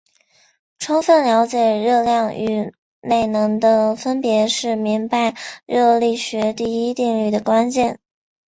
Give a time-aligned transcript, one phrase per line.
[0.79, 5.35] 充分了解热量与内能的分别是明白
[5.67, 7.99] 热力学第一定律的关键。